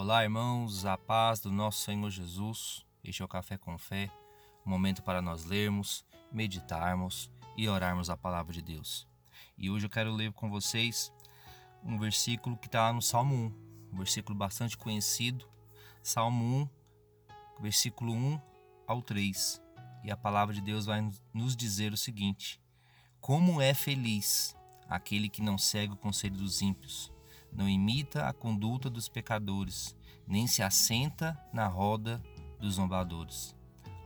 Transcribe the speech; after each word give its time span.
Olá, 0.00 0.22
irmãos, 0.22 0.84
a 0.84 0.96
paz 0.96 1.40
do 1.40 1.50
nosso 1.50 1.80
Senhor 1.80 2.08
Jesus. 2.08 2.86
Este 3.02 3.20
é 3.20 3.24
o 3.24 3.28
Café 3.28 3.58
com 3.58 3.76
Fé, 3.76 4.08
um 4.64 4.70
momento 4.70 5.02
para 5.02 5.20
nós 5.20 5.44
lermos, 5.44 6.04
meditarmos 6.30 7.28
e 7.56 7.68
orarmos 7.68 8.08
a 8.08 8.16
palavra 8.16 8.52
de 8.52 8.62
Deus. 8.62 9.08
E 9.58 9.68
hoje 9.68 9.86
eu 9.86 9.90
quero 9.90 10.12
ler 10.12 10.32
com 10.32 10.48
vocês 10.48 11.12
um 11.82 11.98
versículo 11.98 12.56
que 12.56 12.68
está 12.68 12.92
no 12.92 13.02
Salmo 13.02 13.34
1, 13.90 13.92
um 13.92 13.96
versículo 13.96 14.38
bastante 14.38 14.78
conhecido, 14.78 15.44
Salmo 16.00 16.68
1, 17.58 17.60
versículo 17.60 18.12
1 18.12 18.40
ao 18.86 19.02
3. 19.02 19.60
E 20.04 20.12
a 20.12 20.16
palavra 20.16 20.54
de 20.54 20.60
Deus 20.60 20.86
vai 20.86 21.10
nos 21.34 21.56
dizer 21.56 21.92
o 21.92 21.96
seguinte: 21.96 22.60
Como 23.20 23.60
é 23.60 23.74
feliz 23.74 24.56
aquele 24.88 25.28
que 25.28 25.42
não 25.42 25.58
segue 25.58 25.94
o 25.94 25.96
conselho 25.96 26.36
dos 26.36 26.62
ímpios 26.62 27.10
não 27.52 27.68
imita 27.68 28.28
a 28.28 28.32
conduta 28.32 28.88
dos 28.88 29.08
pecadores, 29.08 29.96
nem 30.26 30.46
se 30.46 30.62
assenta 30.62 31.38
na 31.52 31.66
roda 31.66 32.22
dos 32.58 32.74
zombadores. 32.74 33.54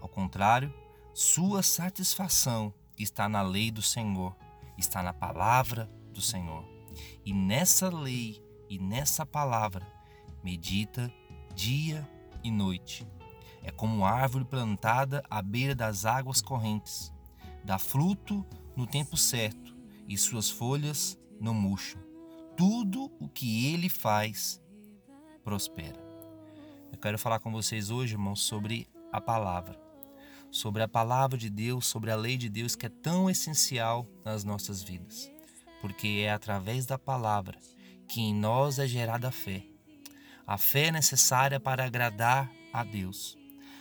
Ao 0.01 0.09
contrário, 0.09 0.73
sua 1.15 1.63
satisfação 1.63 2.73
está 2.99 3.29
na 3.29 3.43
lei 3.43 3.71
do 3.71 3.83
Senhor, 3.83 4.37
está 4.79 5.03
na 5.03 5.13
palavra 5.13 5.91
do 6.13 6.21
Senhor. 6.21 6.65
E 7.25 7.33
nessa 7.33 7.89
lei 7.89 8.43
e 8.69 8.79
nessa 8.79 9.27
palavra 9.27 9.87
medita 10.43 11.13
dia 11.55 12.09
e 12.43 12.51
noite. 12.51 13.07
É 13.63 13.71
como 13.71 14.05
árvore 14.05 14.45
plantada 14.45 15.23
à 15.31 15.41
beira 15.41 15.75
das 15.75 16.05
águas 16.05 16.41
correntes, 16.41 17.13
dá 17.65 17.79
fruto 17.79 18.45
no 18.77 18.87
tempo 18.87 19.17
certo 19.17 19.77
e 20.09 20.19
suas 20.19 20.51
folhas 20.51 21.17
não 21.41 21.55
murcham 21.55 22.12
tudo 22.57 23.11
o 23.19 23.29
que 23.29 23.73
ele 23.73 23.89
faz 23.89 24.61
prospera. 25.43 26.01
Eu 26.93 26.99
quero 26.99 27.19
falar 27.19 27.41
com 27.41 27.51
vocês 27.51 27.91
hoje, 27.91 28.15
irmãos, 28.15 28.43
sobre 28.43 28.89
a 29.11 29.21
palavra. 29.21 29.81
Sobre 30.51 30.83
a 30.83 30.89
palavra 30.89 31.39
de 31.39 31.49
Deus, 31.49 31.87
sobre 31.87 32.11
a 32.11 32.17
lei 32.17 32.37
de 32.37 32.49
Deus 32.49 32.77
que 32.77 32.87
é 32.87 32.91
tão 32.91 33.31
essencial 33.31 34.07
nas 34.25 34.45
nossas 34.45 34.83
vidas. 34.83 35.31
Porque 35.81 36.23
é 36.25 36.31
através 36.31 36.87
da 36.87 36.99
palavra 36.99 37.59
que 38.07 38.21
em 38.21 38.35
nós 38.35 38.79
é 38.79 38.87
gerada 38.87 39.29
a 39.29 39.33
fé. 39.33 39.65
A 40.47 40.59
fé 40.59 40.89
é 40.89 40.93
necessária 40.93 41.59
para 41.59 41.85
agradar 41.85 42.51
a 42.73 42.85
Deus. 42.85 43.39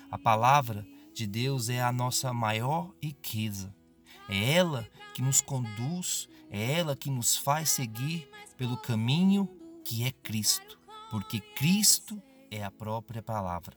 A 0.09 0.17
palavra 0.17 0.85
de 1.13 1.28
Deus 1.28 1.69
é 1.69 1.81
a 1.81 1.91
nossa 1.91 2.33
maior 2.33 2.94
riqueza. 3.02 3.75
É 4.30 4.53
ela 4.53 4.88
que 5.14 5.22
nos 5.22 5.41
conduz 5.41 6.30
é 6.53 6.80
ela 6.80 6.97
que 6.97 7.09
nos 7.09 7.38
faz 7.38 7.69
seguir 7.69 8.30
pelo 8.58 8.75
caminho 8.75 9.50
que 9.86 10.03
é 10.03 10.11
Cristo, 10.11 10.78
porque 11.09 11.39
Cristo 11.39 12.22
é 12.52 12.61
a 12.61 12.69
própria 12.69 13.23
palavra. 13.23 13.73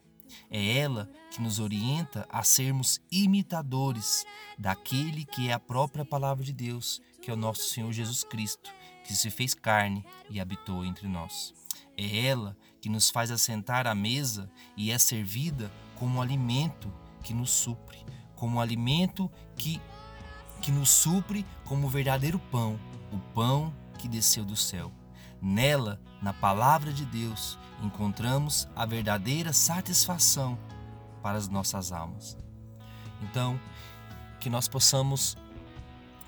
É 0.50 0.78
ela 0.78 1.08
que 1.30 1.40
nos 1.40 1.60
orienta 1.60 2.26
a 2.28 2.42
sermos 2.42 3.00
imitadores 3.12 4.26
daquele 4.58 5.24
que 5.24 5.48
é 5.48 5.52
a 5.52 5.60
própria 5.60 6.04
palavra 6.04 6.44
de 6.44 6.52
Deus, 6.52 7.00
que 7.22 7.30
é 7.30 7.34
o 7.34 7.36
nosso 7.36 7.62
Senhor 7.68 7.92
Jesus 7.92 8.24
Cristo, 8.24 8.72
que 9.04 9.14
se 9.14 9.30
fez 9.30 9.54
carne 9.54 10.04
e 10.28 10.40
habitou 10.40 10.84
entre 10.84 11.06
nós. 11.06 11.54
É 11.96 12.26
ela 12.26 12.56
que 12.80 12.88
nos 12.88 13.08
faz 13.08 13.30
assentar 13.30 13.86
à 13.86 13.94
mesa 13.94 14.50
e 14.76 14.90
é 14.90 14.98
servida 14.98 15.70
como 15.94 16.20
alimento 16.20 16.92
que 17.22 17.32
nos 17.32 17.50
supre, 17.50 18.04
como 18.34 18.60
alimento 18.60 19.30
que 19.56 19.80
que 20.64 20.72
nos 20.72 20.88
supre 20.88 21.44
como 21.66 21.86
o 21.86 21.90
verdadeiro 21.90 22.38
pão, 22.38 22.80
o 23.12 23.18
pão 23.34 23.70
que 23.98 24.08
desceu 24.08 24.46
do 24.46 24.56
céu. 24.56 24.90
Nela, 25.38 26.00
na 26.22 26.32
palavra 26.32 26.90
de 26.90 27.04
Deus, 27.04 27.58
encontramos 27.82 28.66
a 28.74 28.86
verdadeira 28.86 29.52
satisfação 29.52 30.58
para 31.22 31.36
as 31.36 31.48
nossas 31.48 31.92
almas. 31.92 32.38
Então, 33.20 33.60
que 34.40 34.48
nós 34.48 34.66
possamos 34.66 35.36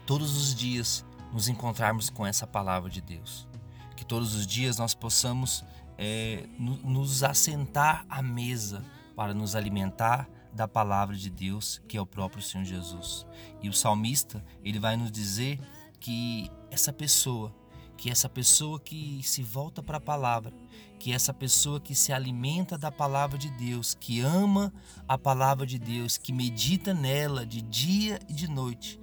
todos 0.05 0.37
os 0.37 0.55
dias 0.55 1.03
nos 1.33 1.49
encontrarmos 1.49 2.11
com 2.11 2.27
essa 2.27 2.47
palavra 2.47 2.91
de 2.91 3.01
Deus. 3.01 3.49
Que 3.97 4.05
todos 4.05 4.35
os 4.35 4.47
dias 4.47 4.77
nós 4.77 4.95
possamos 4.95 5.65
é, 5.97 6.47
nos 6.59 7.25
assentar 7.25 8.05
à 8.07 8.21
mesa 8.21 8.85
para 9.17 9.33
nos 9.33 9.57
alimentar 9.57 10.29
da 10.57 10.67
palavra 10.67 11.15
de 11.15 11.31
Deus, 11.31 11.81
que 11.87 11.97
é 11.97 12.01
o 12.01 12.07
próprio 12.07 12.43
Senhor 12.43 12.65
Jesus. 12.65 13.27
E 13.63 13.69
o 13.69 13.73
salmista, 13.73 14.45
ele 14.65 14.81
vai 14.81 14.97
nos 14.97 15.13
dizer 15.13 15.61
que 16.01 16.51
essa 16.71 16.93
pessoa, 16.93 17.55
que 17.97 18.11
essa 18.11 18.29
pessoa 18.29 18.81
que 18.81 19.21
se 19.23 19.43
volta 19.43 19.83
para 19.83 19.99
a 19.99 20.01
palavra, 20.01 20.53
que 20.99 21.13
essa 21.13 21.33
pessoa 21.33 21.79
que 21.79 21.95
se 21.95 22.13
alimenta 22.13 22.79
da 22.79 22.91
palavra 22.91 23.39
de 23.39 23.51
Deus, 23.51 23.95
que 23.95 24.21
ama 24.21 24.73
a 25.07 25.19
palavra 25.19 25.67
de 25.67 25.79
Deus, 25.79 26.17
que 26.17 26.33
medita 26.33 26.95
nela 26.95 27.45
de 27.45 27.61
dia 27.61 28.19
e 28.29 28.33
de 28.33 28.49
noite, 28.49 28.99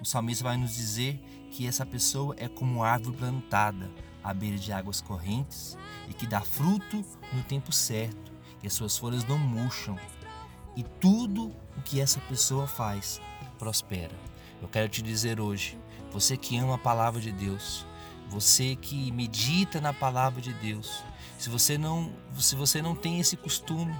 o 0.00 0.04
salmista 0.04 0.44
vai 0.44 0.56
nos 0.56 0.74
dizer 0.74 1.18
que 1.50 1.66
essa 1.66 1.84
pessoa 1.84 2.34
é 2.38 2.46
como 2.46 2.84
árvore 2.84 3.16
plantada 3.16 3.90
à 4.22 4.32
beira 4.34 4.58
de 4.58 4.72
águas 4.72 5.00
correntes 5.00 5.76
e 6.08 6.12
que 6.12 6.26
dá 6.26 6.40
fruto 6.40 7.04
no 7.32 7.42
tempo 7.44 7.72
certo, 7.72 8.32
e 8.62 8.66
as 8.66 8.74
suas 8.74 8.96
folhas 8.98 9.24
não 9.24 9.38
murcham, 9.38 9.96
e 10.78 10.84
tudo 11.00 11.52
o 11.76 11.82
que 11.84 12.00
essa 12.00 12.20
pessoa 12.20 12.68
faz 12.68 13.20
prospera. 13.58 14.14
Eu 14.62 14.68
quero 14.68 14.88
te 14.88 15.02
dizer 15.02 15.40
hoje, 15.40 15.76
você 16.12 16.36
que 16.36 16.56
ama 16.56 16.76
a 16.76 16.78
palavra 16.78 17.20
de 17.20 17.32
Deus, 17.32 17.84
você 18.28 18.76
que 18.76 19.10
medita 19.10 19.80
na 19.80 19.92
palavra 19.92 20.40
de 20.40 20.52
Deus, 20.52 21.02
se 21.36 21.50
você 21.50 21.76
não, 21.76 22.12
se 22.38 22.54
você 22.54 22.80
não 22.80 22.94
tem 22.94 23.18
esse 23.18 23.36
costume, 23.36 23.92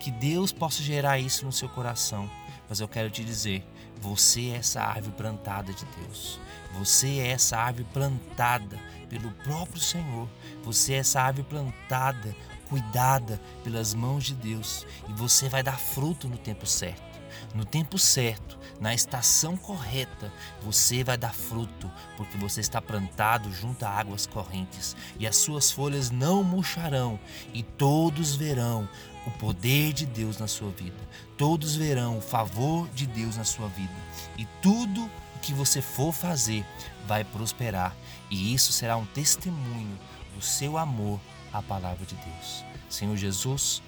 que 0.00 0.10
Deus 0.10 0.50
possa 0.50 0.82
gerar 0.82 1.20
isso 1.20 1.46
no 1.46 1.52
seu 1.52 1.68
coração. 1.68 2.28
Mas 2.68 2.80
eu 2.80 2.88
quero 2.88 3.08
te 3.10 3.24
dizer, 3.24 3.64
você 4.00 4.50
é 4.50 4.56
essa 4.56 4.82
árvore 4.82 5.14
plantada 5.16 5.72
de 5.72 5.84
Deus. 6.02 6.40
Você 6.74 7.20
é 7.20 7.28
essa 7.28 7.58
árvore 7.58 7.86
plantada 7.92 8.76
pelo 9.08 9.30
próprio 9.44 9.80
Senhor. 9.80 10.28
Você 10.64 10.94
é 10.94 10.96
essa 10.98 11.22
árvore 11.22 11.46
plantada 11.48 12.34
cuidada 12.68 13.40
pelas 13.64 13.94
mãos 13.94 14.24
de 14.24 14.34
Deus 14.34 14.86
e 15.08 15.12
você 15.12 15.48
vai 15.48 15.62
dar 15.62 15.78
fruto 15.78 16.28
no 16.28 16.36
tempo 16.36 16.66
certo. 16.66 17.08
No 17.54 17.64
tempo 17.64 17.98
certo, 17.98 18.58
na 18.80 18.94
estação 18.94 19.56
correta, 19.56 20.32
você 20.62 21.02
vai 21.02 21.16
dar 21.16 21.32
fruto, 21.32 21.90
porque 22.16 22.36
você 22.36 22.60
está 22.60 22.80
plantado 22.80 23.52
junto 23.52 23.84
a 23.84 23.90
águas 23.90 24.26
correntes, 24.26 24.96
e 25.18 25.26
as 25.26 25.36
suas 25.36 25.70
folhas 25.70 26.10
não 26.10 26.42
murcharão, 26.42 27.18
e 27.52 27.62
todos 27.62 28.34
verão 28.34 28.88
o 29.26 29.30
poder 29.32 29.92
de 29.92 30.06
Deus 30.06 30.38
na 30.38 30.46
sua 30.46 30.70
vida. 30.70 30.98
Todos 31.36 31.76
verão 31.76 32.18
o 32.18 32.22
favor 32.22 32.88
de 32.90 33.06
Deus 33.06 33.36
na 33.36 33.44
sua 33.44 33.68
vida. 33.68 33.94
E 34.36 34.44
tudo 34.60 35.04
o 35.36 35.38
que 35.40 35.52
você 35.52 35.80
for 35.80 36.12
fazer 36.12 36.64
vai 37.06 37.24
prosperar, 37.24 37.96
e 38.30 38.52
isso 38.54 38.72
será 38.72 38.96
um 38.96 39.06
testemunho 39.06 39.98
do 40.34 40.42
seu 40.42 40.76
amor 40.76 41.20
a 41.52 41.62
palavra 41.62 42.04
de 42.04 42.14
Deus. 42.14 42.64
Senhor 42.88 43.16
Jesus, 43.16 43.82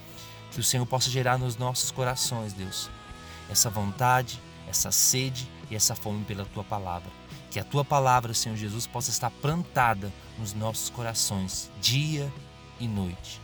que 0.50 0.60
o 0.60 0.64
Senhor 0.64 0.86
possa 0.86 1.10
gerar 1.10 1.38
nos 1.38 1.56
nossos 1.56 1.90
corações, 1.90 2.52
Deus, 2.52 2.90
essa 3.48 3.70
vontade, 3.70 4.40
essa 4.68 4.90
sede 4.90 5.48
e 5.70 5.76
essa 5.76 5.94
fome 5.94 6.24
pela 6.24 6.44
tua 6.44 6.64
palavra. 6.64 7.10
Que 7.50 7.58
a 7.58 7.64
tua 7.64 7.84
palavra, 7.84 8.32
Senhor 8.32 8.56
Jesus, 8.56 8.86
possa 8.86 9.10
estar 9.10 9.30
plantada 9.30 10.12
nos 10.38 10.54
nossos 10.54 10.88
corações, 10.88 11.70
dia 11.80 12.32
e 12.78 12.86
noite. 12.86 13.40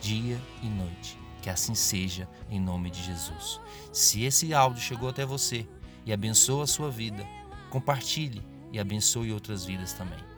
Dia 0.00 0.40
e 0.62 0.66
noite. 0.68 1.18
Que 1.40 1.50
assim 1.50 1.74
seja, 1.74 2.28
em 2.48 2.60
nome 2.60 2.90
de 2.90 3.02
Jesus. 3.02 3.60
Se 3.92 4.22
esse 4.22 4.54
áudio 4.54 4.80
chegou 4.80 5.08
até 5.08 5.26
você 5.26 5.66
e 6.06 6.12
abençoa 6.12 6.64
a 6.64 6.68
sua 6.68 6.88
vida, 6.88 7.26
compartilhe 7.68 8.42
e 8.70 8.78
abençoe 8.78 9.32
outras 9.32 9.64
vidas 9.64 9.92
também. 9.92 10.31